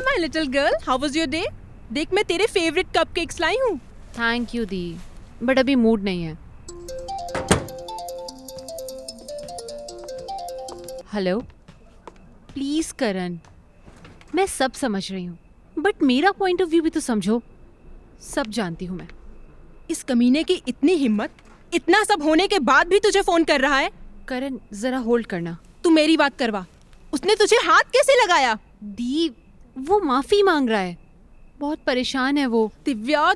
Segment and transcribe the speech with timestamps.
[0.00, 1.44] My little girl how was your day
[1.92, 3.76] देख मैं तेरे फेवरेट कपकेक्स लाई हूँ।
[4.18, 4.96] थैंक यू दी
[5.42, 6.38] बट अभी मूड नहीं है।
[11.12, 11.38] हेलो
[12.54, 13.38] प्लीज़ करण
[14.34, 15.38] मैं सब समझ रही हूँ।
[15.78, 17.40] बट मेरा पॉइंट ऑफ़ व्यू भी तो समझो।
[18.24, 19.08] सब जानती हूँ मैं।
[19.90, 21.30] इस कमीने की इतनी हिम्मत
[21.72, 23.90] इतना सब होने के बाद भी तुझे फ़ोन कर रहा है?
[24.28, 26.64] करण जरा होल्ड करना। तू मेरी बात करवा।
[27.12, 28.54] उसने तुझे हाथ कैसे लगाया?
[28.84, 29.30] दी
[29.78, 30.98] वो माफ़ी मांग रहा है।
[31.58, 33.34] बहुत परेशान है वो। दिव्या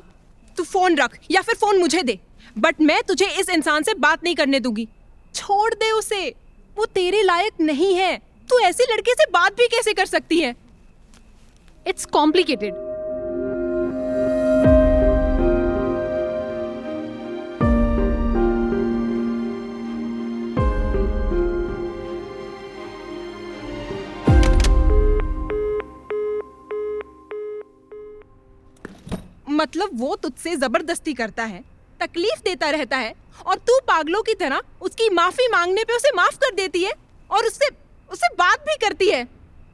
[0.57, 2.19] तू फ़ोन रख या फिर फ़ोन मुझे दे।
[2.57, 4.87] बट मैं तुझे इस इंसान से बात नहीं करने दूँगी।
[5.35, 6.35] छोड़ दे उसे।
[6.75, 10.55] वो तेरे लायक नहीं है। तू ऐसे लड़के से बात भी कैसे कर सकती है?
[11.87, 12.73] इट्स कॉम्प्लिकेटेड
[29.55, 31.63] मतलब वो तुझसे ज़बरदस्ती करता है
[31.99, 33.13] तकलीफ़ देता रहता है
[33.45, 36.93] और तू पागलों की तरह उसकी माफ़ी मांगने पे उसे माफ़ कर देती है
[37.29, 37.69] और उससे
[38.09, 39.23] उससे बात भी करती है।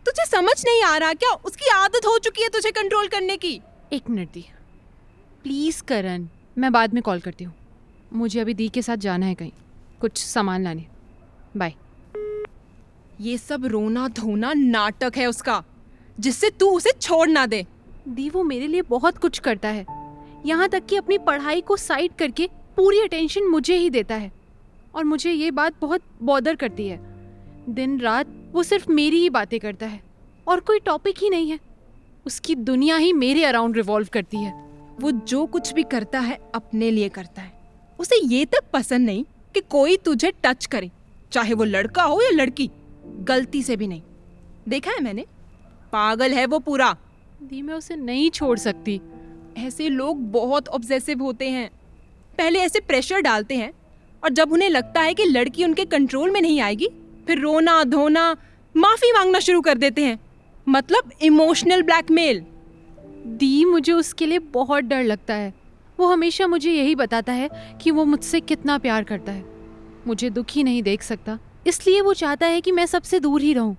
[0.06, 3.60] तुझे समझ नहीं आ रहा क्या उसकी आदत हो चुकी है तुझे कंट्रोल करने की?
[3.94, 4.46] एक मिनट दी।
[5.44, 7.54] प्लीज़ करण मैं बाद में कॉल करती हूँ।
[8.14, 9.52] मुझे अभी दी के साथ जाना है कहीं।
[10.02, 10.86] कुछ सामान लाने।
[11.58, 11.74] बाय
[13.22, 15.64] ये सब रोना धोना नाटक है उसका
[16.20, 17.66] जिससे तू उसे छोड़ ना दे।
[18.08, 19.86] दी वो मेरे लिए बहुत कुछ करता है।
[20.46, 24.32] यहाँ तक कि अपनी पढ़ाई को साइड करके पूरी अटेंशन मुझे ही देता है।
[24.96, 27.00] और मुझे ये बात बहुत बॉदर करती है।
[27.70, 30.02] दिन रात वो सिर्फ़ मेरी ही बातें करता है।
[30.48, 31.60] और कोई टॉपिक ही नहीं है।
[32.26, 36.92] उसकी दुनिया ही मेरे अराउंड रिवॉल्व करती है। वो जो कुछ भी करता है, अपने
[36.92, 37.62] लिए करता है।
[38.00, 40.92] उसे ये तक पसंद नहीं कि कोई तुझे टच करे।
[41.32, 42.72] चाहे वो लड़का हो या लड़की,
[43.06, 44.02] गलती से भी नहीं।
[44.70, 45.26] देखा है मैंने?
[45.92, 46.98] पागल है वो पूरा।
[47.44, 49.02] दी मैं उसे नहीं छोड़ सकती।
[49.58, 51.70] ऐसे लोग बहुत ऑब्जेसिव होते हैं।
[52.38, 53.74] पहले ऐसे प्रेशर डालते हैं
[54.24, 56.90] और जब उन्हें लगता है कि लड़की उनके कंट्रोल में नहीं आएगी,
[57.28, 58.38] फिर रोना, धोना,
[58.78, 60.20] माफ़ी मांगना शुरू कर देते हैं।
[60.70, 62.46] मतलब इमोशनल ब्लैकमेल
[63.28, 65.54] दी मुझे उसके लिए बहुत डर लगता है।
[66.00, 67.50] वो हमेशा मुझे यही बताता है
[67.82, 69.46] कि वो मुझसे कितना प्यार करता है।
[70.08, 73.78] मुझे दुखी नहीं देख सकता। इसलिए वो चाहता है कि मैं सबसे दूर ही रहूँ।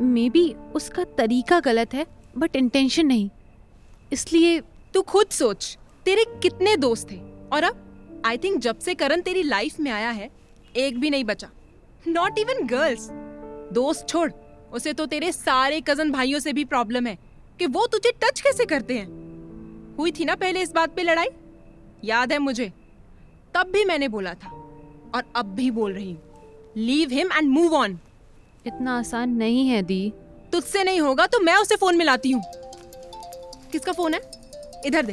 [0.00, 3.28] मे बी उसका तरीका गलत है। बट इंटेंशन नहीं।
[4.12, 4.60] इसलिए
[4.94, 5.76] तू खुद सोच,
[6.06, 7.18] तेरे कितने दोस्त थे
[7.52, 10.30] और अब आई थिंक जब से करण तेरी लाइफ में आया है,
[10.76, 11.50] एक भी नहीं बचा।
[12.08, 13.08] नॉट इवन गर्ल्स
[13.72, 14.30] दोस्त छोड़,
[14.72, 17.18] उसे तो तेरे सारे कज़न भाइयों से भी प्रॉब्लम है
[17.58, 21.28] कि वो तुझे टच कैसे करते हैं। हुई थी ना पहले इस बात पे लड़ाई?
[22.04, 22.72] याद है मुझे?
[23.54, 24.50] तब भी मैंने बोला था,
[25.14, 27.98] और अब भी बोल रही हूँ। Leave him and move on
[28.66, 30.12] इतना आसान नहीं है दी।
[30.52, 32.42] तुझसे नहीं होगा तो मैं उसे फ़ोन मिलाती हूँ।
[33.72, 34.20] किसका फ़ोन है?
[34.86, 35.12] इधर दे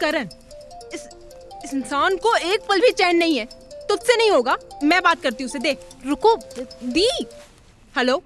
[0.00, 0.28] करण
[0.94, 1.08] इस
[1.64, 3.44] इस इंसान को एक पल भी चैन नहीं है।
[3.88, 6.34] तुझसे नहीं होगा मैं बात करती हूँ उसे। दे रुको
[6.84, 7.08] दी।
[7.94, 8.22] हेलो?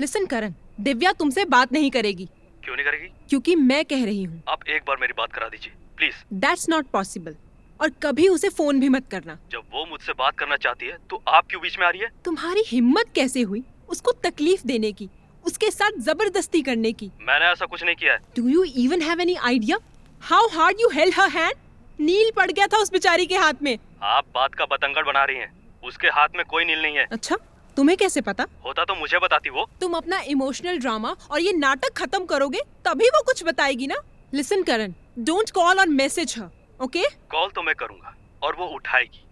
[0.00, 2.28] लिसन करण दिव्या तुमसे बात नहीं करेगी।
[2.62, 3.06] क्यों नहीं करेगी?
[3.28, 6.86] क्योंकि मैं कह रही हूँ। आप एक बार मेरी बात करा दीजिए प्लीज़। दैट्स नॉट
[6.92, 7.34] पॉसिबल
[7.80, 11.22] और कभी उसे फ़ोन भी मत करना। जब वो मुझसे बात करना चाहती है तो
[11.28, 12.10] आप क्यों बीच में आ रही है?
[12.24, 13.62] तुम्हारी हिम्मत कैसे हुई?
[13.88, 15.08] उसको तकलीफ़ देने की
[15.44, 19.20] उसके साथ ज़बरदस्ती करने की। मैंने ऐसा कुछ नहीं किया है। Do you even have
[19.20, 19.78] any idea
[20.22, 23.78] how hard you held her hand नील पड़ गया था उस बेचारी के हाथ में।
[24.02, 27.36] आप बात का बतंगड़ बना रही हैं। उसके हाथ में कोई नील नहीं है। अच्छा
[27.76, 28.46] तुम्हें कैसे पता?
[28.64, 33.08] होता तो मुझे बताती वो। तुम अपना इमोशनल ड्रामा और ये नाटक खत्म करोगे तभी
[33.08, 33.96] वो कुछ बताएगी ना?
[34.34, 39.24] लिसन करण डोंट कॉल और मैसेज हर ओके कॉल तो मैं करूँगा और वो उठाएगी।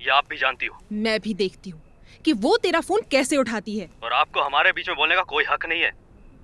[0.00, 1.80] ये आप भी जानती हो। मैं भी देखती हूँ।
[2.28, 3.88] कि वो तेरा फ़ोन कैसे उठाती है?
[4.02, 5.90] और आपको हमारे बीच में बोलने का कोई हक नहीं है।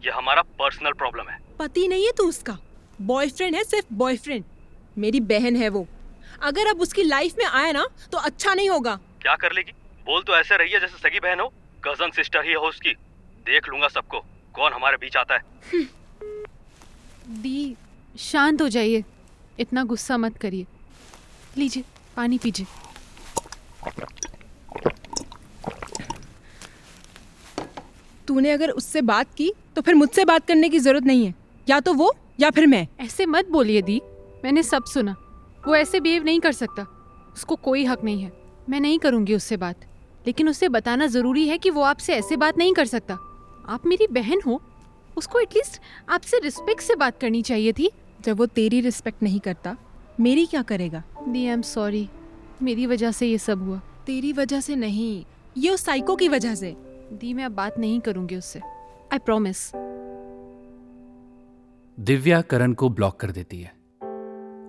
[0.05, 2.57] ये हमारा पर्सनल प्रॉब्लम है। पति नहीं है तू उसका।
[3.01, 4.45] बॉयफ्रेंड है सिर्फ़ बॉयफ्रेंड
[4.99, 5.87] मेरी बहन है वो।
[6.43, 9.73] अगर अब उसकी लाइफ में आया ना तो अच्छा नहीं होगा। क्या कर लेगी?
[10.07, 11.49] बोल तो ऐसे रही है जैसे सगी बहन हो।
[11.85, 12.95] कज़न सिस्टर ही हो उसकी।
[13.47, 14.21] देख लूँगा सबको।
[14.55, 15.85] कौन हमारे बीच आता है?
[17.43, 17.75] दी
[18.21, 19.05] शांत हो जाइए।
[19.61, 20.67] इतना गुस्सा मत करिए।
[21.59, 21.85] लीजिए
[22.17, 22.67] पानी पीजिए।
[28.29, 31.35] तूने अगर उससे बात की तो फिर मुझसे बात करने की ज़रूरत नहीं है।
[31.69, 34.01] या तो वो या फिर मैं। ऐसे मत बोलिए दी
[34.45, 35.17] मैंने सब सुना।
[35.67, 36.87] वो ऐसे बिहेव नहीं कर सकता।
[37.35, 38.33] उसको कोई हक नहीं है।
[38.69, 39.85] मैं नहीं करूँगी उससे बात।
[40.27, 43.15] लेकिन उसे बताना ज़रूरी है कि वो आपसे ऐसे बात नहीं कर सकता।
[43.69, 44.63] आप मेरी बहन हो।
[45.17, 49.77] उसको एटलीस्ट आपसे रिस्पेक्ट से बात करनी चाहिए थी। जब वो तेरी रिस्पेक्ट नहीं करता
[50.21, 51.03] मेरी क्या करेगा?
[51.29, 52.09] दी आई एम सॉरी
[52.63, 55.25] मेरी वजह से ये सब हुआ। तेरी वजह से नहीं
[55.57, 56.77] ये उस साइको की वजह से।
[57.13, 58.61] दी मैं अब बात नहीं करूँगी उससे।
[59.13, 59.71] आई प्रॉमिस
[61.99, 63.71] दिव्या करण को ब्लॉक कर देती है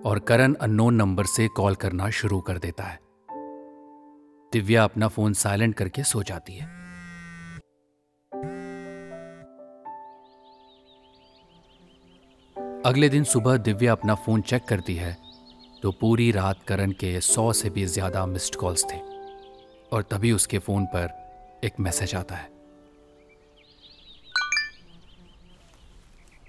[0.02, 2.98] और करण अननोन नंबर से कॉल करना शुरू कर देता है।
[4.52, 6.74] दिव्या अपना फ़ोन साइलेंट करके सो जाती है।
[12.84, 15.16] अगले दिन सुबह दिव्या अपना फ़ोन चेक करती है
[15.82, 18.98] तो पूरी रात करण के सौ से भी ज़्यादा मिस्ड कॉल्स थे
[19.92, 21.25] और तभी उसके फ़ोन पर
[21.66, 22.54] एक मैसेज आता है।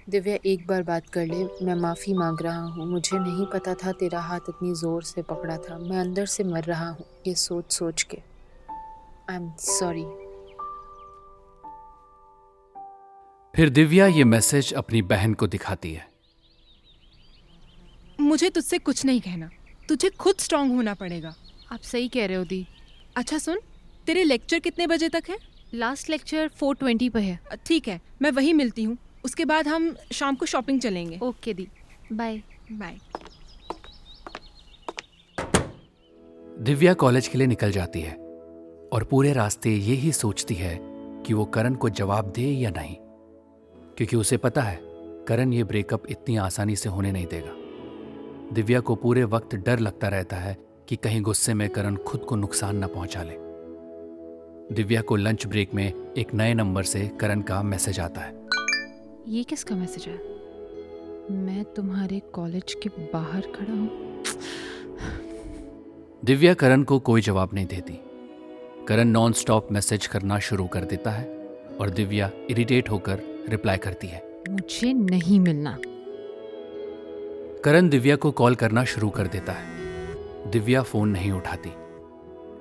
[0.08, 3.92] दिव्या एक बार बात कर ले। मैं माफ़ी मांग रहा हूँ। मुझे नहीं पता था
[3.92, 7.72] तेरा हाथ इतनी ज़ोर से पकड़ा था। मैं अंदर से मर रहा हूँ ये सोच
[7.72, 8.18] सोच के।
[9.30, 10.04] आई एम सॉरी
[13.54, 16.06] फिर दिव्या ये मैसेज अपनी बहन को दिखाती है।
[18.20, 19.48] मुझे तुझसे कुछ नहीं कहना।
[19.88, 21.34] तुझे खुद स्ट्रांग होना पड़ेगा।
[21.72, 22.66] आप सही कह रहे हो दी।
[23.16, 23.58] अच्छा सुन।
[24.08, 25.36] तेरे लेक्चर कितने बजे तक है?
[25.74, 29.96] लास्ट लेक्चर फोर ट्वेंटी पर है। ठीक है मैं वहीं मिलती हूँ। उसके बाद हम
[30.12, 31.66] शाम को शॉपिंग चलेंगे। ओके दी
[32.12, 32.96] बाय बाय
[36.60, 38.12] दिव्या कॉलेज के लिए निकल जाती है
[38.92, 40.78] और पूरे रास्ते ये ही सोचती है
[41.26, 42.96] कि वो करण को जवाब दे या नहीं।
[43.96, 44.78] क्योंकि उसे पता है
[45.28, 50.08] करण ये ब्रेकअप इतनी आसानी से होने नहीं देगा। दिव्या को पूरे वक्त डर लगता
[50.08, 50.56] रहता है
[50.88, 53.47] कि कहीं गुस्से में करण खुद को नुकसान न पहुँचा ले।
[54.72, 58.34] दिव्या को लंच ब्रेक में एक नए नंबर से करण का मैसेज आता है।
[59.28, 60.16] ये किसका मैसेज है?
[61.36, 64.22] मैं तुम्हारे कॉलेज के बाहर खड़ा हूँ।
[66.24, 68.00] दिव्या करण को कोई जवाब नहीं देती।
[68.88, 71.26] करण नॉन स्टॉप मैसेज करना शुरू कर देता है
[71.80, 75.78] और दिव्या इरिटेट होकर रिप्लाई करती है। मुझे नहीं मिलना।
[77.64, 79.66] करण दिव्या को कॉल करना शुरू कर देता है।
[80.50, 81.70] दिव्या फ़ोन नहीं उठाती।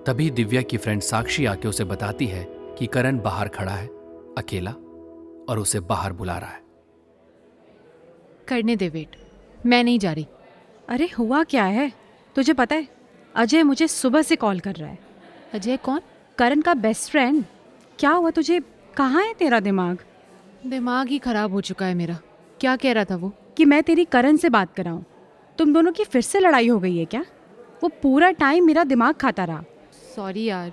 [0.07, 3.87] तभी दिव्या की फ्रेंड साक्षी आके उसे बताती है कि करण बाहर खड़ा है
[4.37, 4.71] अकेला
[5.49, 6.61] और उसे बाहर बुला रहा है।
[8.47, 9.15] करने दे वेट
[9.65, 10.27] मैं नहीं जा रही।
[10.89, 11.91] अरे हुआ क्या है?
[12.35, 12.87] तुझे पता है
[13.35, 14.99] अजय मुझे सुबह से कॉल कर रहा है।
[15.53, 16.01] अजय कौन?
[16.37, 17.45] करण का बेस्ट फ्रेंड
[17.99, 18.59] क्या हुआ तुझे?
[18.97, 19.97] कहाँ है तेरा दिमाग?
[20.65, 22.19] दिमाग ही खराब हो चुका है मेरा।
[22.59, 23.33] क्या कह रहा था वो?
[23.57, 25.03] कि मैं तेरी करण से बात कराऊं।
[25.57, 27.25] तुम दोनों की फिर से लड़ाई हो गई है क्या?
[27.83, 29.63] वो पूरा टाइम मेरा दिमाग खाता रहा।
[30.17, 30.71] सॉरी यार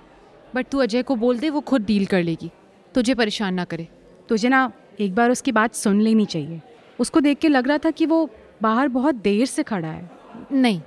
[0.55, 2.49] बट तू अजय को बोल दे वो खुद डील कर लेगी।
[2.95, 3.87] तुझे परेशान ना करे।
[4.29, 6.61] तुझे ना एक बार उसकी बात सुन लेनी चाहिए।
[6.99, 8.29] उसको देख के लग रहा था कि वो
[8.61, 10.09] बाहर बहुत देर से खड़ा है।
[10.51, 10.81] नहीं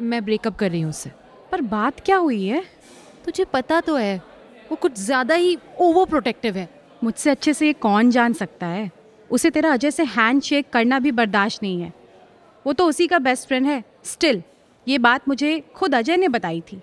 [0.00, 1.10] मैं ब्रेकअप कर रही हूँ उससे।
[1.52, 2.64] पर बात क्या हुई है?
[3.24, 4.16] तुझे पता तो है
[4.70, 6.68] वो कुछ ज़्यादा ही ओवर प्रोटेक्टिव है।
[7.04, 8.90] मुझसे अच्छे से ये कौन जान सकता है?
[9.30, 11.92] उसे तेरा अजय से हैंड शेक करना भी बर्दाश्त नहीं है।
[12.64, 14.42] वो तो उसी का बेस्ट फ्रेंड है। स्टिल
[14.86, 16.82] ये बात मुझे खुद अजय ने बताई थी।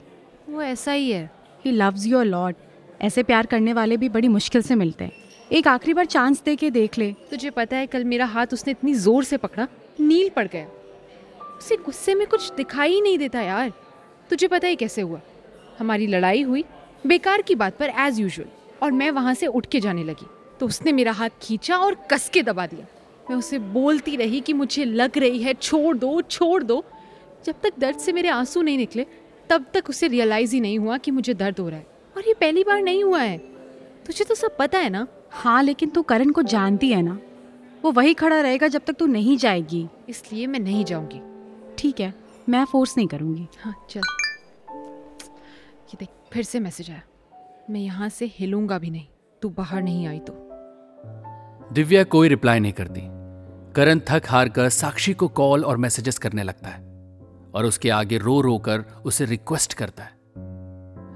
[0.50, 1.30] वो ऐसा ही है।
[1.66, 2.56] ही लव्स योर लॉट
[3.02, 5.12] ऐसे प्यार करने वाले भी बड़ी मुश्किल से मिलते हैं।
[5.52, 8.72] एक आखिरी बार चांस दे के देख ले। तुझे पता है कल मेरा हाथ उसने
[8.72, 9.68] इतनी ज़ोर से पकड़ा
[10.00, 10.68] नील पड़ गया।
[11.58, 13.72] उसे गुस्से में कुछ दिखाई ही नहीं देता यार।
[14.30, 15.20] तुझे पता है कैसे हुआ?
[15.80, 16.64] हमारी लड़ाई हुई
[17.08, 18.46] बेकार की बात पर एज यूजल
[18.84, 20.28] और मैं वहाँ से उठ के जाने लगी।
[20.60, 22.86] तो उसने मेरा हाथ खींचा और कस के दबा दिया।
[23.30, 26.84] मैं उसे बोलती रही कि मुझे लग रही है छोड़ दो छोड़ दो।
[27.46, 29.06] जब तक दर्द से मेरे आँसू नहीं निकले
[29.50, 31.88] तब तक उसे रियलाइज़ ही नहीं हुआ कि मुझे दर्द हो रहा है।
[32.18, 33.38] और ये पहली बार नहीं हुआ है।
[34.06, 35.08] तुझे तो सब पता है ना?
[35.32, 37.20] हाँ लेकिन तू करण को जानती है ना।
[37.84, 41.22] वो वही खड़ा रहेगा जब तक तू नहीं जाएगी। इसलिए मैं नहीं जाऊँगी।
[41.78, 42.14] ठीक है
[42.50, 44.02] मैं फोर्स नहीं करूँगी। हाँ चल।
[45.86, 47.02] ये देख फिर से मैसेज आया।
[47.70, 49.08] मैं यहाँ से हिलूँगा भी नहीं।
[49.42, 50.50] तू बाहर नहीं आई तो।
[51.74, 53.02] दिव्या कोई रिप्लाई नहीं करती।
[53.74, 56.95] करण थक हार कर साक्षी को कॉल और मैसेजेस करने लगता है।
[57.56, 60.14] और उसके आगे रो रो कर उसे रिक्वेस्ट करता है।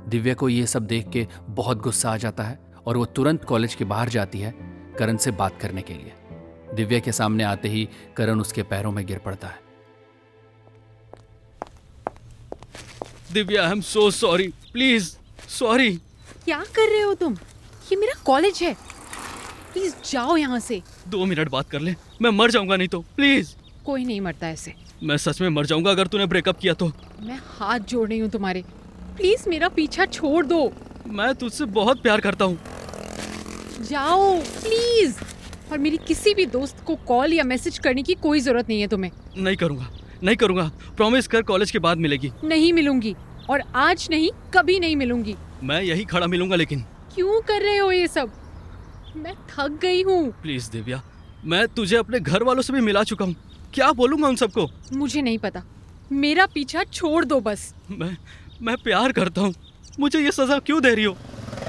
[0.10, 3.76] दिव्या को यह सब देख के बहुत गुस्सा आ जाता है और वो तुरंत कॉलेज
[3.76, 4.54] के बाहर जाती है
[5.00, 6.14] करण से बात करने के लिए।
[6.76, 9.60] दिव्या के सामने आते ही करण उसके पैरों में गिर पड़ता है।
[13.34, 15.16] Divya I am so sorry please
[15.50, 15.96] sorry
[16.46, 17.34] क्या कर रहे हो तुम?
[17.92, 18.74] ये मेरा कॉलेज है।
[19.74, 23.54] प्लीज़ जाओ यहाँ से। दो मिनट बात कर ले। मैं मर जाऊँगा नहीं तो। प्लीज़
[23.86, 26.92] कोई नहीं मरता ऐसे। मैं सच में मर जाऊँगा अगर तूने ब्रेकअप किया तो।
[27.22, 28.64] मैं हाथ जोड़ रही हूँ तुम्हारे।
[29.18, 30.72] प्लीज़ मेरा पीछा छोड़ दो।
[31.08, 32.58] मैं तुझसे बहुत प्यार करता हूँ।
[33.82, 35.16] जाओ प्लीज़
[35.72, 38.88] और मेरी किसी भी दोस्त को कॉल या मैसेज करने की कोई ज़रूरत नहीं है
[38.88, 39.90] तुम्हें। नहीं करूँगा
[40.24, 43.16] नहीं करूँगा। प्रॉमिस कर कॉलेज के बाद मिलेगी। नहीं मिलूँगी।
[43.50, 46.82] और आज नहीं कभी नहीं मिलूँगी। मैं यही खड़ा मिलूँगा लेकिन।
[47.16, 48.32] क्यों कर रहे हो ये सब?
[49.16, 51.02] मैं थक गई हूँ। प्लीज़ दिव्या
[51.46, 53.36] मैं तुझे अपने घर वालों से भी मिला चुका हूँ।
[53.74, 54.70] क्या बोलूँगा उन सबको?
[54.94, 55.64] मुझे नहीं पता।
[56.12, 58.16] मेरा पीछा छोड़ दो बस। मैं
[58.62, 59.54] मैं प्यार करता हूँ।
[60.00, 61.16] मुझे ये सजा क्यों दे रही हो?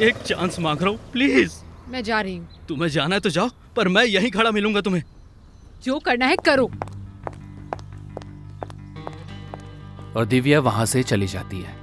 [0.03, 1.55] एक चांस मांग रहा हूँ प्लीज़।
[1.89, 5.03] मैं जा रही हूँ। तुम्हें जाना है तो जाओ पर मैं यहीं खड़ा मिलूँगा तुम्हें।
[5.85, 6.71] जो करना है करो।
[10.17, 11.79] और दिव्या वहाँ से चली जाती है।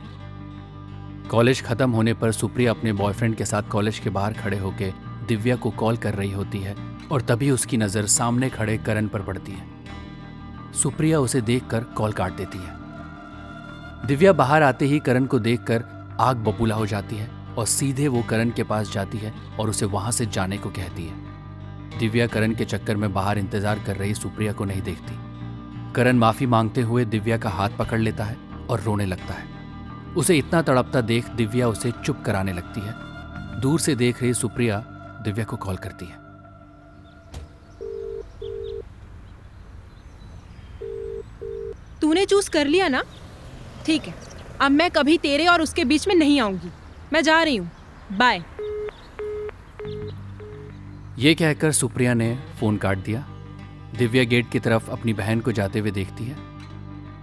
[1.29, 4.93] कॉलेज खत्म होने पर सुप्रिया अपने बॉयफ्रेंड के साथ कॉलेज के बाहर खड़े होकर
[5.27, 6.75] दिव्या को कॉल कर रही होती है
[7.11, 9.76] और तभी उसकी नज़र सामने खड़े करण पर पड़ती है।
[10.73, 12.75] सुप्रिया उसे देखकर कॉल काट देती है।
[14.07, 15.83] दिव्या बाहर आते ही करण को देखकर
[16.19, 19.85] आग बबूला हो जाती है और सीधे वो करण के पास जाती है और उसे
[19.85, 24.13] वहाँ से जाने को कहती है। दिव्या करण के चक्कर में बाहर इंतज़ार कर रही
[24.13, 28.37] सुप्रिया को नहीं देखती। करण माफ़ी मांगते हुए दिव्या का हाथ पकड़ लेता है
[28.69, 29.55] और रोने लगता है।
[30.15, 32.93] उसे इतना तड़पता देख दिव्या उसे चुप कराने लगती है।
[33.61, 34.77] दूर से देख रही सुप्रिया
[35.23, 36.26] दिव्या को कॉल करती है।
[42.07, 43.03] तूने चूज़ कर लिया ना?
[43.85, 44.13] ठीक है,
[44.61, 46.69] अब मैं कभी तेरे और उसके बीच में नहीं आऊँगी।
[47.13, 47.69] मैं जा रही हूँ।
[48.11, 48.43] बाय
[51.19, 53.25] ये कहकर सुप्रिया ने फ़ोन काट दिया।
[53.97, 56.35] दिव्या गेट की तरफ़ अपनी बहन को जाते हुए देखती है।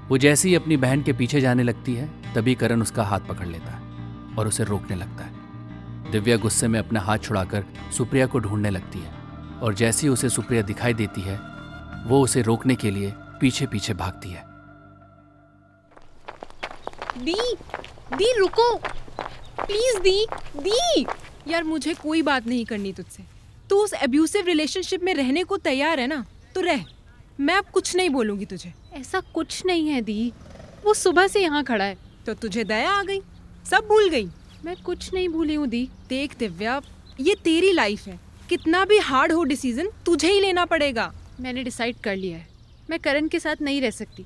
[0.08, 3.46] वो जैसे ही अपनी बहन के पीछे जाने लगती है, तभी करण उसका हाथ पकड़
[3.46, 7.64] लेता है और उसे रोकने लगता है। दिव्या गुस्से में अपना हाथ छुड़ाकर
[7.96, 9.12] सुप्रिया को ढूँढने लगती है
[9.62, 11.40] और जैसे ही उसे सुप्रिया दिखाई देती है,
[12.06, 14.53] वो उसे रोकने के लिए पीछे पीछे भागती है।
[17.18, 17.34] दी
[18.16, 18.76] दी रुको।
[19.58, 21.06] प्लीज़ दी दी।
[21.48, 23.22] यार मुझे कोई बात नहीं करनी तुझसे।
[23.70, 26.84] तू उस एब्यूसिव रिलेशनशिप में रहने को तैयार है ना तो रह।
[27.40, 30.32] मैं अब कुछ नहीं बोलूँगी तुझे। ऐसा कुछ नहीं है दी।
[30.84, 33.20] वो सुबह से यहाँ खड़ा है। तो तुझे दया आ गई?
[33.70, 34.28] सब भूल गई?
[34.64, 36.80] मैं कुछ नहीं भूली हूँ दी। देख दिव्या
[37.20, 38.18] ये तेरी लाइफ है।
[38.48, 42.48] कितना भी हार्ड हो डिसीज़न तुझे ही लेना पड़ेगा। मैंने डिसाइड कर लिया है।
[42.90, 44.24] मैं करण के साथ नहीं रह सकती।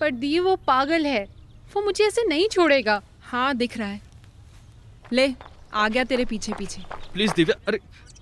[0.00, 1.33] पर दी वो पागल है।
[1.74, 4.00] वो मुझे ऐसे नहीं छोड़ेगा। हाँ दिख रहा है।
[5.12, 5.32] ले
[5.74, 7.80] आ गया तेरे पीछे पीछे। प्लीज़ दिव्या अरे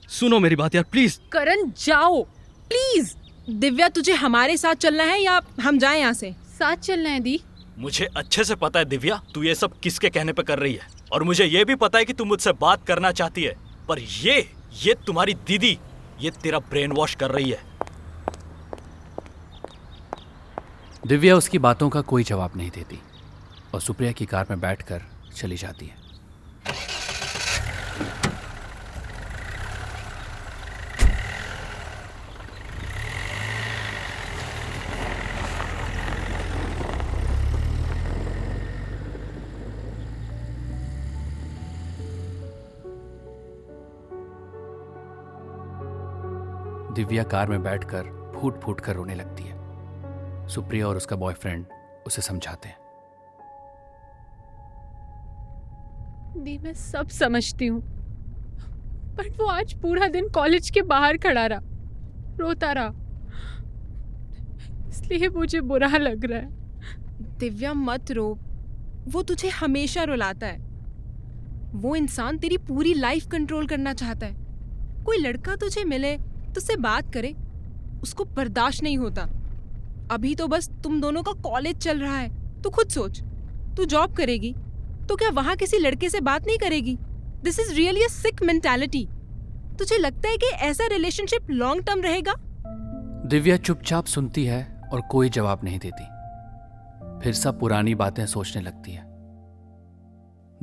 [0.08, 2.22] सुनो मेरी बात यार प्लीज़। करण जाओ।
[2.68, 3.14] प्लीज़
[3.50, 6.32] दिव्या तुझे हमारे साथ चलना है या हम जाए यहाँ से?
[6.58, 7.40] साथ चलना है दी।
[7.78, 10.86] मुझे अच्छे से पता है दिव्या तू ये सब किसके कहने पे कर रही है?
[11.12, 13.56] और मुझे ये भी पता है कि तू मुझसे बात करना चाहती है
[13.88, 14.38] पर ये
[14.82, 15.78] ये तुम्हारी दीदी
[16.20, 17.60] ये तेरा ब्रेन वॉश कर रही है।
[21.06, 22.98] दिव्या उसकी बातों का कोई जवाब नहीं देती।
[23.74, 25.02] और सुप्रिया की कार में बैठकर
[25.36, 26.00] चली जाती है।
[46.94, 48.02] दिव्या कार में बैठकर
[48.34, 51.66] फूट फूट कर रोने लगती है। सुप्रिया और उसका बॉयफ्रेंड
[52.06, 52.81] उसे समझाते हैं।
[56.36, 57.80] दी मैं सब समझती हूँ।
[59.16, 61.60] पर वो आज पूरा दिन कॉलेज के बाहर खड़ा रहा,
[62.36, 62.92] रोता रहा।
[64.88, 66.48] इसलिए मुझे बुरा लग रहा है।
[67.38, 68.38] दिव्या, मत रो।
[69.08, 70.58] वो तुझे हमेशा रुलाता है।
[71.74, 74.34] वो इंसान तेरी पूरी लाइफ कंट्रोल करना चाहता है।
[75.04, 76.16] कोई लड़का तुझे मिले,
[76.54, 77.34] तुझसे बात करे,
[78.02, 79.22] उसको बर्दाश्त नहीं होता।
[80.10, 83.22] अभी तो बस तुम दोनों का कॉलेज चल रहा है। तू खुद सोच।
[83.76, 84.54] तू जॉब करेगी।
[85.12, 86.96] तो क्या वहाँ किसी लड़के से बात नहीं करेगी?
[87.44, 89.08] This is really a sick mentality
[89.78, 92.34] तुझे लगता है कि ऐसा रिलेशनशिप लॉन्ग टर्म रहेगा?
[93.26, 96.04] दिव्या चुपचाप सुनती है और कोई जवाब नहीं देती।
[97.24, 99.02] फिर सब पुरानी बातें सोचने लगती है।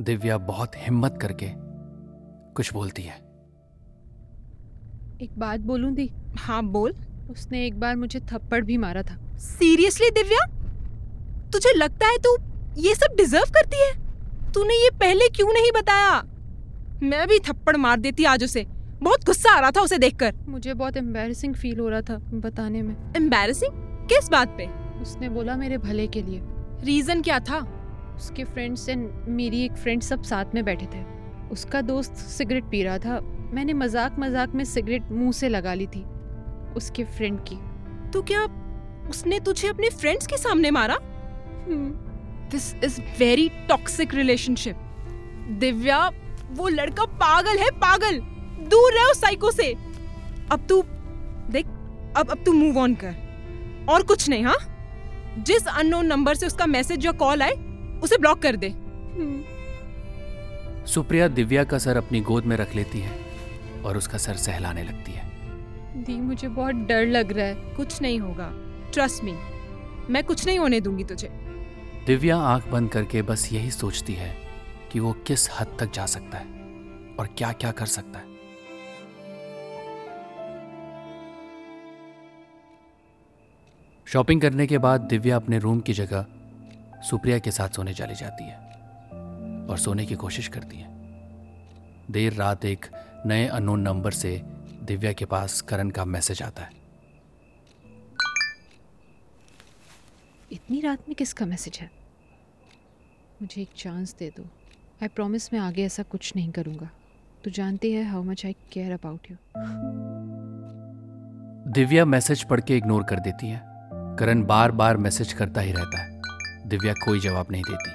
[0.00, 1.52] दिव्या बहुत हिम्मत करके
[2.54, 3.16] कुछ बोलती है।
[5.22, 6.10] एक बात बोलूँ दी?
[6.38, 6.96] हाँ बोल।
[7.30, 10.46] उसने एक बार मुझे थप्पड़ भी मारा था। सीरियसली दिव्या?
[11.50, 12.36] तुझे लगता है तू
[12.76, 14.09] ये सब डिजर्व करती है?
[14.50, 16.22] तूने ये पहले क्यों नहीं बताया?
[17.02, 18.64] मैं भी थप्पड़ मार देती आज उसे।
[19.02, 22.82] बहुत गुस्सा आ रहा था उसे देखकर। मुझे बहुत एम्बेरसिंग फील हो रहा था बताने
[22.82, 23.72] में। एम्बेरसिंग
[24.08, 24.66] किस बात पे?
[25.02, 26.40] उसने बोला मेरे भले के लिए।
[26.84, 27.58] रीजन क्या था?
[28.16, 31.04] उसके फ्रेंड्स एंड मेरी एक फ्रेंड सब साथ में बैठे थे।
[31.50, 33.20] उसका दोस्त सिगरेट पी रहा था।
[33.54, 36.04] मैंने मज़ाक मज़ाक में सिगरेट मुँह से लगा ली थी
[36.76, 37.58] उसके फ्रेंड की।
[38.10, 38.44] तो क्या
[39.10, 40.98] उसने तुझे अपने फ्रेंड्स के सामने मारा?
[42.50, 44.76] This is very toxic relationship
[45.60, 46.10] Divya
[46.50, 48.18] वो लड़का पागल है पागल।
[48.68, 49.72] दूर रहो साइको से।
[50.52, 50.82] अब तू
[51.50, 51.66] देख
[52.16, 54.56] अब अब तू मूव ऑन कर। और कुछ नहीं हाँ?
[55.38, 57.52] जिस अननोन नंबर से उसका मैसेज या कॉल आए
[58.02, 58.68] उसे ब्लॉक कर दे।
[60.86, 63.18] सुप्रिया दिव्या का सर अपनी गोद में रख लेती है
[63.84, 65.28] और उसका सर सहलाने लगती है।
[66.04, 68.50] दी मुझे बहुत डर लग रहा है। कुछ नहीं होगा।
[68.92, 69.32] ट्रस्ट मी
[70.10, 71.28] मैं कुछ नहीं होने दूँगी तुझे।
[72.06, 74.36] दिव्या आँख बंद करके बस यही सोचती है
[74.92, 76.46] कि वो किस हद तक जा सकता है
[77.18, 78.24] और क्या क्या कर सकता है।
[84.06, 86.26] शॉपिंग करने के बाद दिव्या अपने रूम की जगह
[87.02, 88.56] सुप्रिया के साथ सोने चली जाती है
[89.66, 90.88] और सोने की कोशिश करती है।
[92.10, 92.86] देर रात एक
[93.26, 94.42] नए अनोन नंबर से
[94.82, 96.79] दिव्या के पास करण का मैसेज आता है।
[100.52, 101.90] इतनी रात में किसका मैसेज है?
[103.42, 104.42] मुझे एक चांस दे दो।
[105.02, 106.90] आई प्रॉमिस मैं आगे ऐसा कुछ नहीं करूँगा।
[107.44, 109.36] तू जानती है how much I care about you
[111.72, 113.62] Divya message पढ़ के इग्नोर कर देती है।
[114.18, 116.20] करण बार बार मैसेज करता ही रहता है।
[116.66, 117.90] दिव्या कोई जवाब नहीं देती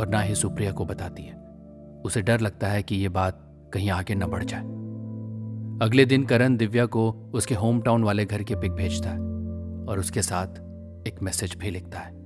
[0.00, 1.34] और ना ही सुप्रिया को बताती है।
[2.04, 4.60] उसे डर लगता है कि ये बात कहीं आगे न बढ़ जाए।
[5.82, 9.18] अगले दिन करण दिव्या को उसके होम टाउन वाले घर के पिक भेजता है
[9.88, 10.69] और उसके साथ
[11.06, 12.18] एक मैसेज भी लिखता है।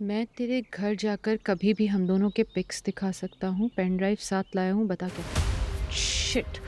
[0.00, 4.16] मैं तेरे घर जाकर कभी भी हम दोनों के पिक्स दिखा सकता हूँ पेन ड्राइव
[4.20, 5.90] साथ लाया हूँ बता क्या?
[5.92, 6.58] शिट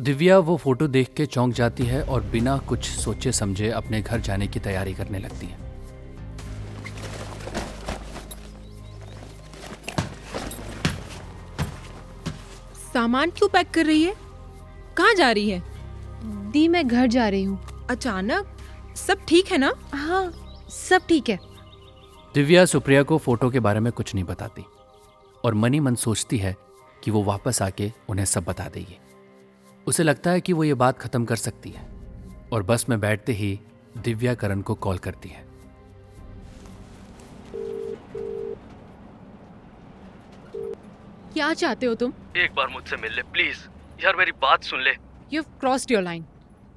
[0.00, 4.20] दिव्या वो फ़ोटो देख के चौंक जाती है और बिना कुछ सोचे समझे अपने घर
[4.20, 5.64] जाने की तैयारी करने लगती है।
[12.92, 14.14] सामान क्यों पैक कर रही है?
[14.96, 15.75] कहाँ जा रही है?
[16.56, 18.46] दी मैं घर जा रही हूँ। अचानक?
[18.96, 19.72] सब ठीक है ना?
[19.94, 21.38] हाँ सब ठीक है।
[22.34, 24.64] दिव्या सुप्रिया को फ़ोटो के बारे में कुछ नहीं बताती
[25.44, 26.54] और मनी मन सोचती है
[27.04, 28.96] कि वो वापस आके उन्हें सब बता देगी।
[29.86, 31.84] उसे लगता है कि वो ये बात खत्म कर सकती है
[32.52, 33.58] और बस में बैठते ही
[33.98, 35.44] दिव्या करण को कॉल करती है।
[41.32, 42.12] क्या चाहते हो तुम?
[42.36, 43.58] एक बार मुझसे मिल ले प्लीज़
[44.04, 44.94] यार मेरी बात सुन ले।
[45.32, 46.24] यू क्रॉस्ड योर लाइन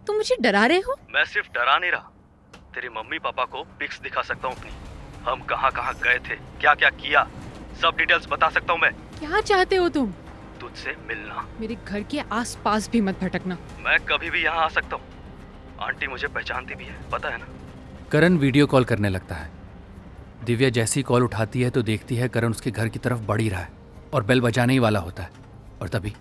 [0.10, 0.94] तुम मुझे डरा रहे हो?
[1.14, 2.12] मैं सिर्फ़ डरा नहीं रहा।
[2.76, 4.72] तेरे मम्मी पापा को पिक्स दिखा सकता हूँ अपनी।
[5.26, 7.24] हम कहाँ कहाँ गए थे क्या क्या किया
[7.82, 10.12] सब डिटेल्स बता सकता हूँ मैं। क्या चाहते हो तुम?
[10.62, 14.96] तुझसे मिलना। मेरे घर के आसपास भी मत भटकना। मैं कभी भी यहाँ आ सकता
[14.96, 17.48] हूँ। आंटी मुझे पहचानती भी है पता है ना?
[18.12, 19.50] करण वीडियो कॉल करने लगता है।
[20.46, 23.50] दिव्या जैसी कॉल उठाती है तो देखती है करण उसके घर की तरफ़ बढ़ ही
[23.50, 23.70] रहा है
[24.14, 25.30] और बेल बजाने ही वाला होता है।
[25.82, 26.14] और तभी?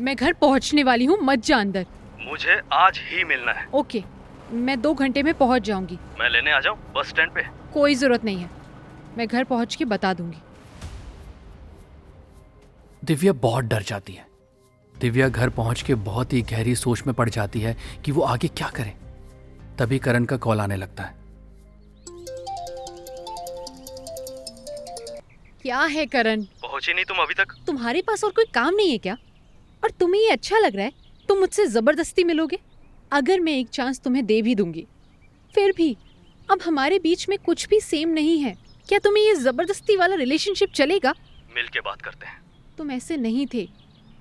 [0.00, 1.86] मैं घर पहुँचने वाली हूँ मत जा अंदर।
[2.22, 4.02] मुझे आज ही मिलना है। ओके
[4.52, 6.78] मैं दो घंटे में पहुँच जाऊँगी। मैं लेने आ जाऊँ?
[6.96, 7.42] बस स्टैंड पे?
[7.72, 8.50] कोई ज़रूरत नहीं है।
[9.18, 10.38] मैं घर पहुँच के बता दूँगी।
[13.04, 14.26] दिव्या बहुत डर जाती है।
[14.94, 18.48] दिव्या घर पहुँच के बहुत ही गहरी सोच में पड़ जाती है कि वो आगे
[18.48, 18.94] क्या करे।
[19.78, 21.20] तभी करण का कॉल आने लगता है।
[25.62, 26.42] क्या है करण?
[26.62, 29.16] पहुँची नहीं तुम अभी तक। तुम्हारे पास और कोई काम नहीं है क्या?
[29.84, 32.58] और तुम्हें ये अच्छा लग रहा है तुम मुझसे ज़बरदस्ती मिलोगे?
[33.12, 34.86] अगर मैं एक चांस तुम्हें दे भी दूँगी।
[35.54, 35.96] फिर भी
[36.48, 38.54] अब हमारे बीच में कुछ भी सेम नहीं है।
[38.88, 41.14] क्या तुम्हें ये ज़बरदस्ती वाला रिलेशनशिप चलेगा?
[41.56, 42.40] मिल के बात करते हैं।
[42.78, 43.64] तुम ऐसे नहीं थे।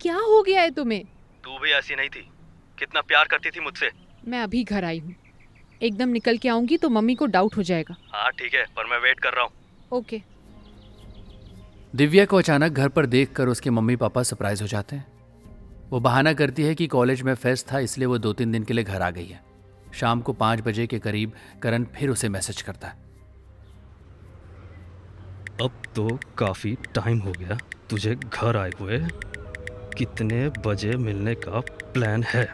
[0.02, 1.04] क्या हो गया है तुम्हें?
[1.44, 2.28] तू भी ऐसी नहीं थी।
[2.78, 3.90] कितना प्यार करती थी मुझसे।
[4.28, 5.16] मैं अभी घर आई हूँ।
[5.82, 8.98] एकदम निकल के आऊँगी तो मम्मी को डाउट हो जाएगा। हाँ ठीक है पर मैं
[9.00, 9.52] वेट कर रहा हूँ।
[9.92, 10.22] ओके
[11.94, 15.06] दिव्या को अचानक घर पर देखकर उसके मम्मी पापा सरप्राइज़ हो जाते हैं।
[15.92, 18.74] वो बहाना करती है कि कॉलेज में फेस्ट था इसलिए वो दो तीन दिन के
[18.74, 19.42] लिए घर आ गई है।
[19.94, 21.32] शाम को पाँच बजे के करीब
[21.64, 23.10] करण फिर उसे मैसेज करता है।
[25.62, 27.58] अब तो काफ़ी टाइम हो गया
[27.90, 29.00] तुझे घर आए हुए
[29.98, 31.60] कितने बजे मिलने का
[31.94, 32.46] प्लान है?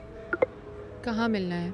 [1.06, 1.73] कहाँ मिलना है?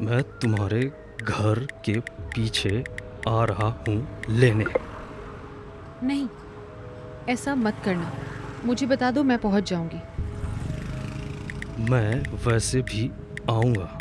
[0.00, 0.80] मैं तुम्हारे
[1.22, 1.98] घर के
[2.34, 2.84] पीछे
[3.28, 3.96] आ रहा हूँ
[4.30, 4.64] लेने।
[6.02, 6.28] नहीं
[7.28, 8.12] ऐसा मत करना।
[8.64, 10.00] मुझे बता दो मैं पहुँच जाऊँगी।
[11.78, 13.10] मैं वैसे भी
[13.50, 13.98] आऊँगा।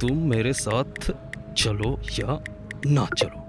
[0.00, 1.12] तुम मेरे साथ
[1.56, 2.44] चलो या
[2.86, 3.42] ना चलो।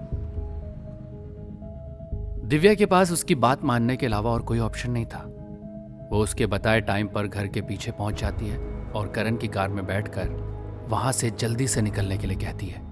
[2.46, 5.34] दिव्या के पास उसकी बात मानने के अलावा और कोई ऑप्शन नहीं था।
[6.12, 8.58] वो उसके बताए टाइम पर घर के पीछे पहुँच जाती है
[8.94, 10.28] और करण की कार में बैठकर
[10.88, 12.87] वहाँ से जल्दी से निकलने के लिए कहती है।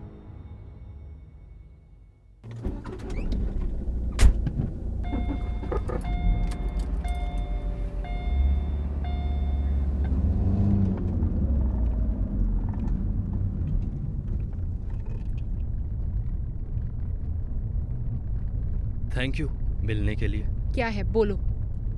[19.16, 19.48] थैंक यू
[19.82, 21.02] मिलने के लिए। क्या है?
[21.02, 21.36] बोलो।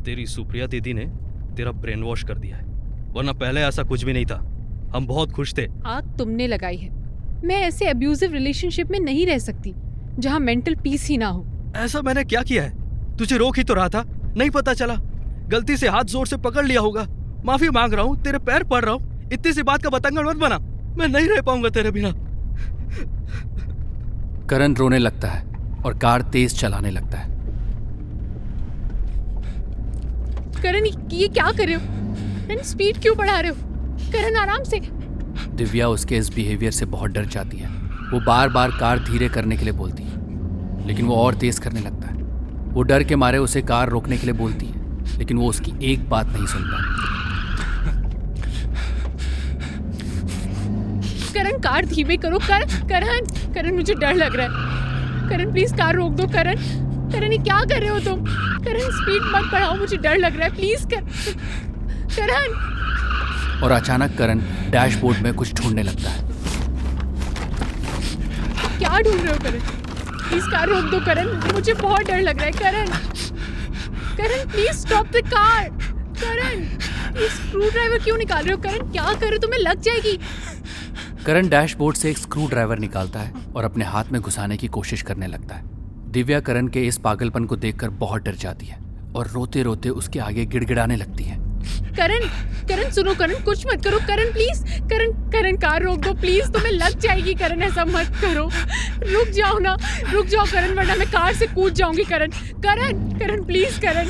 [0.04, 1.04] तेरी सुप्रिया दीदी ने
[1.56, 2.64] तेरा ब्रेन वॉश कर दिया है।
[3.12, 4.36] वरना पहले ऐसा कुछ भी नहीं था।
[4.94, 6.90] हम बहुत खुश थे। आग तुमने लगाई है।
[7.44, 9.74] मैं ऐसे अब्यूजिव रिलेशनशिप में नहीं रह सकती
[10.18, 11.44] जहाँ मेंटल पीस ही ना हो।
[11.76, 13.16] ऐसा मैंने क्या किया है?
[13.16, 14.02] तुझे रोक ही तो रहा था।
[14.36, 14.94] नहीं पता चला।
[15.48, 17.06] गलती से हाथ ज़ोर से पकड़ लिया होगा।
[17.44, 20.36] माफ़ी मांग रहा हूँ तेरे पैर पड़ रहा हूँ। इतनी सी बात का बतंगड़ मत
[20.36, 20.58] बना।
[20.98, 22.12] मैं नहीं रह पाऊँगा तेरे बिना।
[24.46, 25.47] करण रोने लगता है।
[25.86, 27.36] और कार तेज चलाने लगता है।
[30.62, 32.62] करण ये क्या कर रहे हो?
[32.64, 33.56] स्पीड क्यों बढ़ा रहे हो?
[34.12, 34.80] करण आराम से।
[35.56, 37.68] दिव्या उसके इस बिहेवियर से बहुत डर जाती है।
[38.10, 41.80] वो बार बार कार धीरे करने के लिए बोलती है लेकिन वो और तेज करने
[41.80, 42.14] लगता है।
[42.72, 46.08] वो डर के मारे उसे कार रोकने के लिए बोलती है लेकिन वो उसकी एक
[46.10, 46.76] बात नहीं सुनता
[51.34, 54.77] करण कार धीमे करो। कर करण करण मुझे डर लग रहा है।
[55.28, 56.56] करण प्लीज़ कार रोक दो करण।
[57.12, 58.24] करण ये क्या कर रहे हो तुम?
[58.64, 61.00] करण स्पीड मत बढ़ाओ मुझे डर लग रहा है। प्लीज़ कर
[62.16, 62.56] करण।
[63.62, 64.38] और अचानक करण
[64.70, 66.26] डैशबोर्ड में कुछ ढूँढने लगता है।
[68.78, 69.60] क्या ढूंढ रहे हो करण?
[70.28, 72.86] प्लीज़ कार रोक दो करण। मुझे बहुत डर लग रहा है Karan.
[74.16, 75.68] Karan please stop the car
[76.20, 76.62] Karan
[77.20, 78.90] ये स्क्रू ड्राइवर क्यों निकाल रहे हो करण?
[78.92, 79.38] क्या कर रहे हो?
[79.38, 80.18] तुम्हें लग जाएगी।
[81.26, 85.02] करण डैशबोर्ड से एक स्क्रू ड्राइवर निकालता है। और अपने हाथ में घुसाने की कोशिश
[85.02, 85.62] करने लगता है।
[86.12, 88.78] दिव्या करण के इस पागलपन को देखकर बहुत डर जाती है
[89.16, 91.36] और रोते रोते उसके आगे गिड़गिड़ाने लगती है।
[91.96, 92.26] करण
[92.68, 96.72] करण सुनो करण कुछ मत करो। करण प्लीज़ करण करण कार रोक दो प्लीज़ तुम्हें
[96.72, 98.48] लग जाएगी करण ऐसा मत करो।
[99.12, 99.76] रुक जाओ ना
[100.12, 104.08] रुक जाओ करण वरना मैं कार से कूद जाऊँगी करण। करण करण प्लीज़ करण।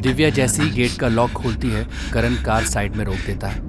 [0.00, 3.68] दिव्या जैसे ही गेट का लॉक खोलती है करण कार साइड में रोक देता है।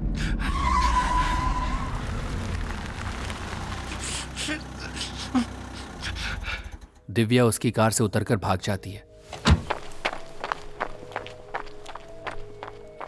[7.12, 9.04] दिव्या उसकी कार से उतरकर भाग जाती है।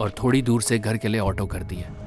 [0.01, 2.05] और थोड़ी दूर से घर के लिए ऑटो करती है।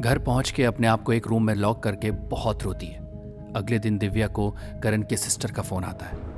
[0.00, 2.98] घर पहुँच के अपने आप को एक रूम में लॉक करके बहुत रोती है।
[3.54, 4.50] अगले दिन दिव्या को
[4.82, 6.29] करण के सिस्टर का फ़ोन आता है।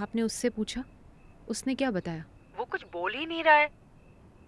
[0.00, 0.84] आपने उससे पूछा?
[1.48, 2.24] उसने क्या बताया?
[2.58, 3.70] वो कुछ बोल ही नहीं रहा है।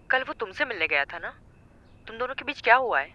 [0.09, 1.39] कल वो तुमसे मिलने गया था ना?
[2.07, 3.13] तुम दोनों के बीच क्या हुआ है?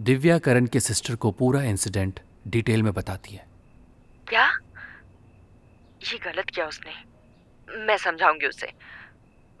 [0.00, 3.46] दिव्या करण के सिस्टर को पूरा इंसिडेंट डिटेल में बताती है।
[4.28, 4.46] क्या?
[6.12, 6.92] ये गलत किया उसने।
[7.86, 8.72] मैं समझाऊँगी उसे।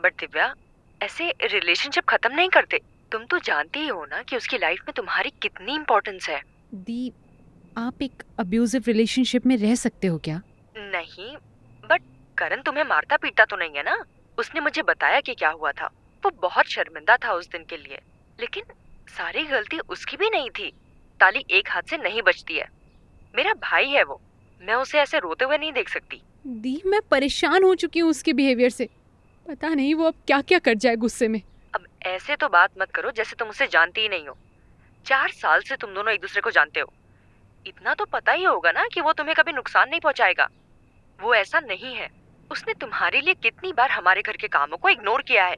[0.02, 0.54] बट दिव्या
[1.02, 2.80] ऐसे रिलेशनशिप खत्म नहीं करते।
[3.12, 6.42] तुम तो जानती ही हो ना कि उसकी लाइफ में तुम्हारी कितनी इम्पोर्टेंस है।
[6.74, 7.12] दी
[7.78, 10.42] आप एक अब्यूजिव रिलेशनशिप में रह सकते हो क्या?
[10.76, 11.36] नहीं
[12.38, 14.04] करण तुम्हें मारता पीटता तो नहीं है ना?
[14.38, 15.86] उसने मुझे बताया कि क्या हुआ था।
[16.24, 18.00] वो बहुत शर्मिंदा था उस दिन के लिए।
[18.40, 18.64] लेकिन
[19.08, 20.72] सारी गलती उसकी भी नहीं थी।
[21.20, 22.68] ताली एक हाथ से नहीं बचती है।
[23.36, 24.20] मेरा भाई है वो।
[24.62, 28.32] मैं उसे ऐसे रोते हुए नहीं देख सकती। दी मैं परेशान हो चुकी हूँ उसके
[28.32, 28.88] बिहेवियर से।
[29.48, 31.42] पता नहीं वो अब क्या क्या कर जाए गुस्से में।
[31.74, 34.36] अब ऐसे तो बात मत करो जैसे तुम उसे जानती ही नहीं हो।
[35.06, 36.92] चार साल से तुम दोनों एक दूसरे को जानते हो।
[37.66, 40.48] इतना तो पता ही होगा ना कि वो तुम्हें कभी नुकसान नहीं पहुंचाएगा।
[41.20, 45.22] वो ऐसा नहीं है। उसने तुम्हारे लिए कितनी बार हमारे घर के कामों को इग्नोर
[45.22, 45.56] किया है?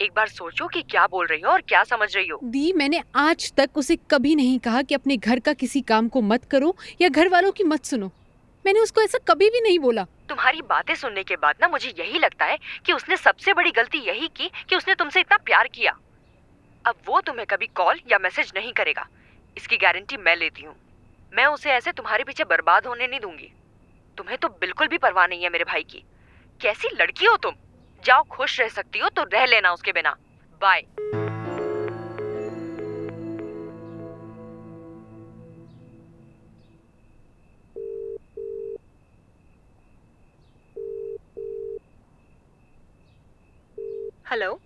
[0.00, 3.02] एक बार सोचो कि क्या बोल रही हो और क्या समझ रही हो। दी मैंने
[3.14, 6.76] आज तक उसे कभी नहीं कहा कि अपने घर का किसी काम को मत करो
[7.00, 8.10] या घर वालों की मत सुनो।
[8.64, 12.18] मैंने उसको ऐसा कभी भी नहीं बोला। तुम्हारी बातें सुनने के बाद ना मुझे यही
[12.18, 15.96] लगता है कि उसने सबसे बड़ी गलती यही की कि उसने तुमसे इतना प्यार किया।
[16.84, 19.06] अब वो तुम्हें कभी कॉल या मैसेज नहीं करेगा।
[19.56, 20.74] इसकी गारंटी मैं लेती हूँ।
[21.32, 23.52] मैं उसे ऐसे तुम्हारे पीछे बर्बाद होने नहीं दूँगी।
[24.20, 26.02] तुम्हें तो बिल्कुल भी परवाह नहीं है मेरे भाई की।
[26.60, 27.54] कैसी लड़की हो तुम?
[28.02, 30.10] जाओ खुश रह सकती हो तो रह लेना उसके बिना।
[30.60, 30.80] बाय
[44.30, 44.60] हेलो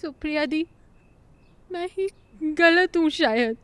[0.00, 0.66] सुप्रिया दी
[1.70, 2.08] मैं ही
[2.42, 3.56] गलत हूँ शायद।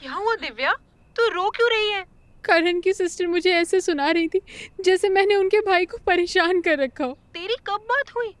[0.00, 0.72] क्या हुआ दिव्या?
[1.16, 2.04] तू रो क्यों रही है?
[2.48, 4.40] करण की सिस्टर मुझे ऐसे सुना रही थी
[4.80, 8.34] जैसे मैंने उनके भाई को परेशान कर रखा हो। तेरी कब बात हुई?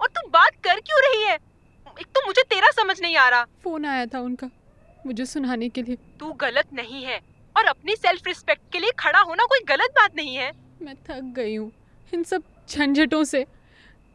[0.00, 1.34] और तू बात कर क्यों रही है?
[2.00, 4.50] एक तो मुझे तेरा समझ नहीं आ रहा। फ़ोन आया था उनका
[5.06, 7.20] मुझे सुनाने के लिए। तू गलत नहीं है
[7.56, 10.50] और अपनी सेल्फ रिस्पेक्ट के लिए खड़ा होना कोई गलत बात नहीं है।
[10.82, 11.70] मैं थक गई हूँ
[12.14, 13.44] इन सब झंझटों से।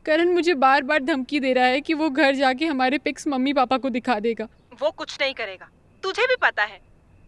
[0.06, 3.54] करण मुझे बार बार धमकी दे रहा है कि वो घर जाके हमारे पिक्स मम्मी
[3.54, 4.48] पापा को दिखा देगा।
[4.82, 5.70] वो कुछ नहीं करेगा।
[6.04, 6.80] तुझे भी पता है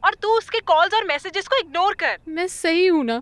[0.05, 3.21] और तू उसके कॉल्स और मैसेजेस को इग्नोर कर। मैं सही हूँ ना?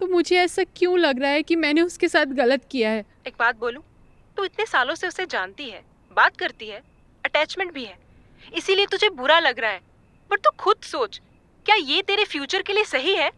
[0.00, 3.04] तो मुझे ऐसा क्यों लग रहा है कि मैंने उसके साथ गलत किया है?
[3.26, 3.82] एक बात बोलूँ
[4.36, 6.82] तू इतने सालों से उसे जानती है बात करती है
[7.24, 7.96] अटैचमेंट भी है
[8.54, 9.80] इसीलिए तुझे बुरा लग रहा है।
[10.30, 11.20] पर तू खुद सोच
[11.66, 13.30] क्या ये तेरे फ्यूचर के लिए सही है?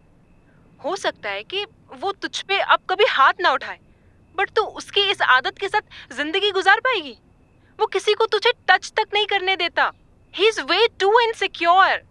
[0.80, 3.78] हो सकता है कि वो तुझ पे अब कभी हाथ ना उठाए
[4.34, 7.16] बट तू उसकी इस आदत के साथ ज़िंदगी गुजार पाएगी।
[7.78, 9.90] वो किसी को तुझे टच तक नहीं करने देता।
[10.34, 12.02] He is way too insecure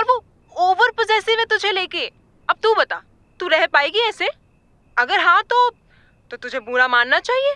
[0.00, 2.06] और वो ओवर पोजेसिव है तुझे लेके।
[2.48, 3.02] अब तू बता
[3.40, 4.28] तू रह पाएगी ऐसे?
[4.96, 5.68] अगर हाँ तो
[6.30, 7.54] तो तुझे बुरा मानना चाहिए?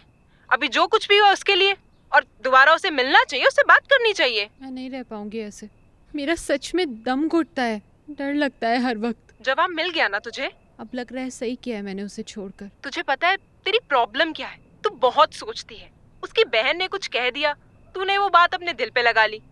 [0.50, 1.76] अभी जो कुछ भी हुआ उसके लिए
[2.12, 5.68] और दोबारा उसे मिलना चाहिए उससे बात करनी चाहिए। मैं नहीं रह पाऊँगी ऐसे।
[6.14, 7.80] मेरा सच में दम घुटता है
[8.10, 10.50] डर लगता है हर वक्त। जवाब मिल गया ना तुझे?
[10.80, 14.32] अब लग रहा है सही किया है मैंने उसे छोड़कर। तुझे पता है तेरी प्रॉब्लम
[14.32, 14.58] क्या है?
[14.84, 15.90] तू बहुत सोचती है।
[16.22, 17.54] उसकी बहन ने कुछ कह दिया
[17.94, 19.42] तूने वो बात अपने दिल पे लगा ली।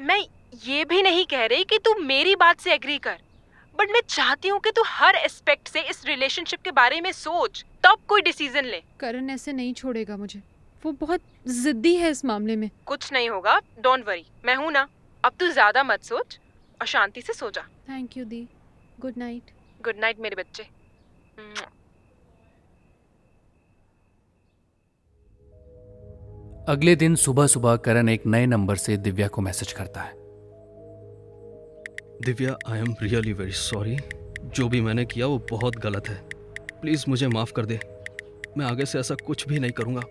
[0.00, 0.20] मैं
[0.56, 3.18] ये भी नहीं कह रही कि तू मेरी बात से एग्री कर।
[3.74, 7.64] बट मैं चाहती हूँ कि तू हर एस्पेक्ट से इस रिलेशनशिप के बारे में सोच
[7.84, 10.42] तब कोई डिसीज़न ले। करण ऐसे नहीं छोड़ेगा मुझे।
[10.82, 14.88] वो बहुत जिद्दी है इस मामले में। कुछ नहीं होगा डोंट वरी मैं हूँ ना।
[15.24, 16.38] अब तू ज़्यादा मत सोच
[16.80, 18.46] और शांति से सो जा। थैंक यू दी
[19.00, 20.62] गुड नाइट गुड नाइट मेरे बच्चे।
[26.68, 30.25] अगले दिन सुबह सुबह करण एक नए नंबर से दिव्या को मैसेज करता है।
[32.24, 33.96] Divya I am really very sorry
[34.44, 36.22] जो भी मैंने किया वो बहुत गलत है।
[36.80, 37.80] प्लीज़ मुझे माफ़ कर दे।
[38.58, 40.02] मैं आगे से ऐसा कुछ भी नहीं करूँगा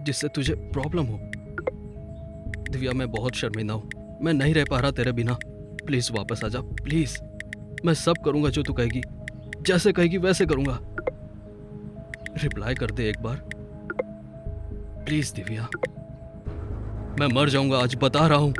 [0.00, 1.20] जिससे तुझे प्रॉब्लम हो।
[2.70, 3.90] दिव्या, मैं बहुत शर्मिंदा हूँ।
[4.22, 5.38] मैं नहीं रह पा रहा तेरे बिना।
[5.86, 7.18] प्लीज़ वापस आ जा। प्लीज़
[7.84, 9.02] मैं सब करूँगा जो तू कहेगी।
[9.62, 10.80] जैसे कहेगी वैसे करूँगा।
[12.42, 13.36] रिप्लाई कर दे एक बार।
[15.06, 15.68] प्लीज़ दिव्या।
[17.20, 18.54] मैं मर जाऊँगा, आज बता रहा हूँ।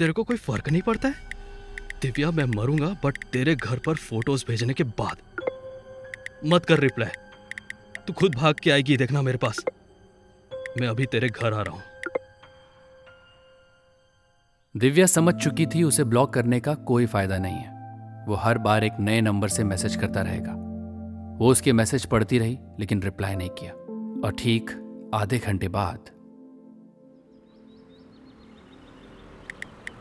[0.00, 1.14] तेरे को कोई फ़र्क नहीं पड़ता है?
[2.02, 5.16] दिव्या, मैं मरूँगा बट तेरे घर पर फ़ोटोज़ भेजने के बाद।
[6.46, 7.10] मत कर रिप्लाई
[8.06, 9.64] तू खुद भाग के आएगी, देखना मेरे पास।
[10.80, 11.82] मैं अभी तेरे घर आ रहा हूँ।
[14.76, 18.84] दिव्या समझ चुकी थी, उसे ब्लॉक करने का कोई फ़ायदा नहीं है। वो हर बार
[18.84, 20.52] एक नए नंबर से मैसेज करता रहेगा।
[21.38, 23.72] वो उसके मैसेज पढ़ती रही, लेकिन रिप्लाई नहीं किया।
[24.24, 24.70] और ठीक
[25.14, 26.19] आधे घंटे बाद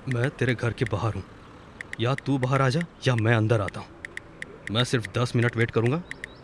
[0.08, 1.24] मैं तेरे घर के बाहर हूँ।
[2.00, 3.88] या तू बाहर आ जा या मैं अंदर आता हूँ।
[4.72, 6.02] मैं सिर्फ़ दस मिनट वेट करूँगा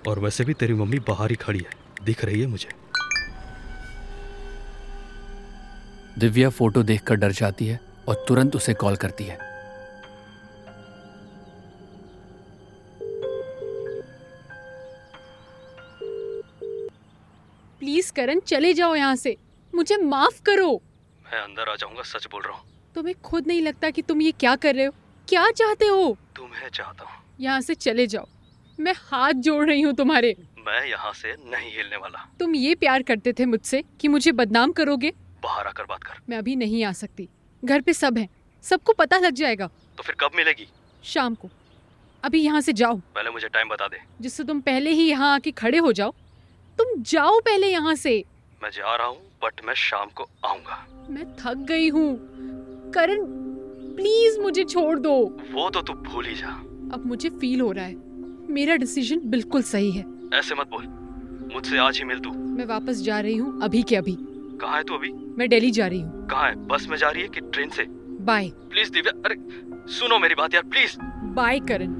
[0.07, 2.69] और वैसे भी तेरी मम्मी बाहर ही खड़ी है। दिख रही है मुझे।
[6.19, 9.37] दिव्या फ़ोटो देखकर डर जाती है और तुरंत उसे कॉल करती है।
[17.79, 19.37] प्लीज़ करण चले जाओ यहाँ से।
[19.75, 20.81] मुझे माफ़ करो।
[21.25, 24.31] मैं अंदर आ जाऊँगा सच बोल रहा हूँ। तुम्हें खुद नहीं लगता कि तुम ये
[24.31, 24.91] क्या कर रहे हो?
[25.27, 26.17] क्या चाहते हो?
[26.35, 28.27] तुम्हें चाहता हूँ। यहाँ से चले जाओ।
[28.79, 33.03] मैं हाथ जोड़ रही हूँ तुम्हारे। मैं यहाँ से नहीं हिलने वाला। तुम ये प्यार
[33.03, 35.13] करते थे मुझसे कि मुझे बदनाम करोगे?
[35.43, 37.27] बाहर आकर बात कर। मैं अभी नहीं आ सकती।
[37.63, 38.27] घर पे सब है।
[38.63, 40.67] सबको पता लग जाएगा। तो फिर कब मिलेगी?
[41.03, 41.49] शाम को।
[42.23, 45.51] अभी यहाँ से जाओ। पहले मुझे टाइम बता दे। जिससे तुम पहले ही यहाँ आके
[45.51, 46.13] खड़े हो जाओ।
[46.79, 48.23] तुम जाओ पहले यहाँ से।
[48.63, 52.54] मैं जा रहा हूँ बट मैं शाम को आऊँगा। मैं थक गई हूँ।
[52.93, 53.25] करण
[53.95, 55.13] प्लीज़ मुझे छोड़ दो।
[55.53, 56.49] वो तो तू भूल ही जा।
[56.93, 57.95] अब मुझे फील हो रहा है।
[58.49, 60.85] मेरा डिसीज़न बिल्कुल सही है। ऐसे मत बोल।
[61.53, 64.17] मुझसे आज ही मिल तू। मैं वापस जा रही हूँ अभी के अभी।
[64.61, 65.11] कहाँ है तू अभी?
[65.37, 66.55] मैं दिल्ली जा रही हूँ। कहाँ है?
[66.67, 67.85] बस में जा रही है कि ट्रेन से?
[68.25, 69.35] बाय प्लीज़ दिव्या अरे
[69.93, 70.95] सुनो मेरी बात यार please
[71.35, 71.93] bye Karan.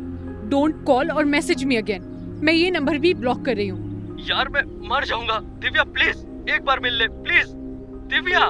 [0.50, 2.04] Don't call और मैसेज मी अगेन
[2.44, 6.64] मैं ये नंबर भी ब्लॉक कर रही हूँ। यार मैं मर जाऊँगा। दिव्या प्लीज़ एक
[6.66, 7.48] बार मिल ले please
[8.10, 8.50] Divya!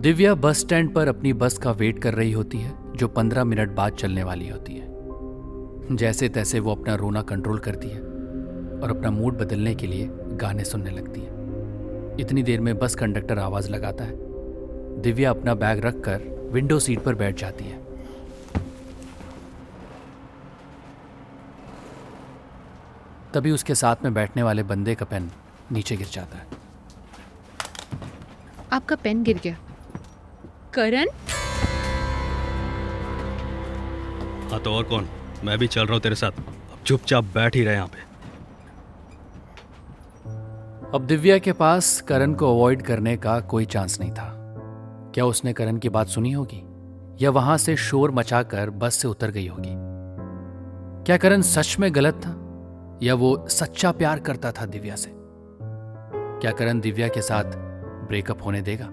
[0.00, 3.70] Divya bus stand पर अपनी बस का वेट कर रही होती है, जो पंद्रह मिनट
[3.70, 8.00] बाद चलने वाली होती है। जैसे तैसे वो अपना रोना कंट्रोल करती है
[8.80, 11.26] और अपना मूड बदलने के लिए गाने सुनने लगती है।
[12.20, 14.16] इतनी देर में बस कंडक्टर आवाज़ लगाता है।
[15.02, 17.78] दिव्या अपना बैग रख कर विंडो सीट पर बैठ जाती है।
[23.34, 25.30] तभी उसके साथ में बैठने वाले बंदे का पेन
[25.72, 26.46] नीचे गिर जाता है।
[28.72, 29.58] आपका पेन गिर गया।
[30.74, 31.08] करण?
[34.50, 35.08] हाँ तो और कौन?
[35.44, 38.08] मैं भी चल रहा हूँ तेरे साथ। अब चुपचाप बैठ ही रहे यहाँ पे।
[40.94, 44.34] अब दिव्या के पास करण को अवॉइड करने का कोई चांस नहीं था।
[45.14, 46.62] क्या उसने करण की बात सुनी होगी?
[47.24, 49.74] या वहाँ से शोर मचाकर बस से उतर गई होगी?
[51.06, 52.34] क्या करण सच में गलत था?
[53.02, 55.12] या वो सच्चा प्यार करता था दिव्या से?
[56.40, 57.44] क्या करण दिव्या के साथ
[58.08, 58.86] ब्रेकअप होने देगा?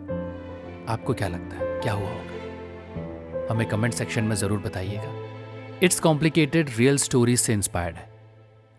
[0.93, 1.64] आपको क्या लगता है?
[1.85, 3.47] क्या हुआ होगा?
[3.49, 8.07] हमें कमेंट सेक्शन में ज़रूर बताइएगा। इट्स कॉम्प्लिकेटेड रियल स्टोरीज से इंस्पायर्ड है।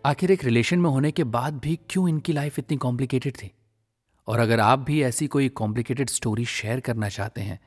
[0.05, 3.51] आखिर एक रिलेशन में होने के बाद भी क्यों इनकी लाइफ इतनी कॉम्प्लिकेटेड थी?
[4.27, 7.59] और अगर आप भी ऐसी कोई कॉम्प्लिकेटेड स्टोरी शेयर करना चाहते हैं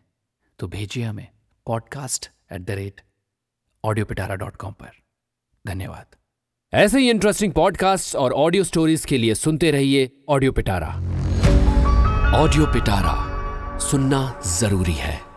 [0.58, 1.26] तो भेजिए हमें
[1.66, 3.00] podcast at the rate
[3.84, 4.90] audio Pitara dot com पर।
[5.64, 6.16] धन्यवाद।
[6.72, 10.92] ऐसे ही इंटरेस्टिंग पॉडकास्ट और ऑडियो स्टोरीज के लिए सुनते रहिए ऑडियो पिटारा
[12.36, 13.16] ऑडियो पिटारा
[13.80, 15.29] सुनना ज़रूरी है।